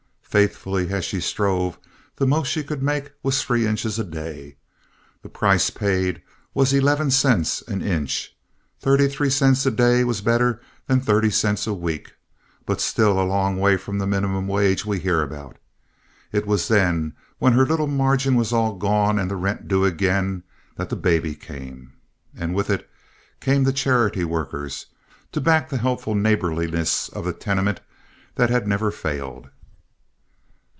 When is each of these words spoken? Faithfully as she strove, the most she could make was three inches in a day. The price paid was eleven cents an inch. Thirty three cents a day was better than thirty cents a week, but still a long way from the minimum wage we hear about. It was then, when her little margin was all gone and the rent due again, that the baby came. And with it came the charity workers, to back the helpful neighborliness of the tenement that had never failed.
Faithfully 0.31 0.87
as 0.93 1.03
she 1.03 1.19
strove, 1.19 1.77
the 2.15 2.25
most 2.25 2.47
she 2.47 2.63
could 2.63 2.81
make 2.81 3.11
was 3.21 3.43
three 3.43 3.67
inches 3.67 3.99
in 3.99 4.07
a 4.07 4.09
day. 4.09 4.55
The 5.23 5.27
price 5.27 5.69
paid 5.69 6.21
was 6.53 6.71
eleven 6.71 7.11
cents 7.11 7.61
an 7.63 7.81
inch. 7.81 8.33
Thirty 8.79 9.09
three 9.09 9.29
cents 9.29 9.65
a 9.65 9.71
day 9.71 10.05
was 10.05 10.21
better 10.21 10.61
than 10.87 11.01
thirty 11.01 11.29
cents 11.31 11.67
a 11.67 11.73
week, 11.73 12.13
but 12.65 12.79
still 12.79 13.19
a 13.19 13.27
long 13.27 13.57
way 13.57 13.75
from 13.75 13.97
the 13.97 14.07
minimum 14.07 14.47
wage 14.47 14.85
we 14.85 14.99
hear 14.99 15.21
about. 15.21 15.57
It 16.31 16.47
was 16.47 16.69
then, 16.69 17.13
when 17.39 17.51
her 17.51 17.65
little 17.65 17.87
margin 17.87 18.35
was 18.35 18.53
all 18.53 18.75
gone 18.77 19.19
and 19.19 19.29
the 19.29 19.35
rent 19.35 19.67
due 19.67 19.83
again, 19.83 20.43
that 20.77 20.87
the 20.87 20.95
baby 20.95 21.35
came. 21.35 21.91
And 22.37 22.55
with 22.55 22.69
it 22.69 22.89
came 23.41 23.65
the 23.65 23.73
charity 23.73 24.23
workers, 24.23 24.85
to 25.33 25.41
back 25.41 25.67
the 25.69 25.77
helpful 25.77 26.15
neighborliness 26.15 27.09
of 27.09 27.25
the 27.25 27.33
tenement 27.33 27.81
that 28.35 28.49
had 28.49 28.65
never 28.65 28.91
failed. 28.91 29.49